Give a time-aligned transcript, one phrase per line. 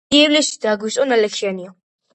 [0.19, 1.73] ივლისი და აგვისტო ნალექიანია.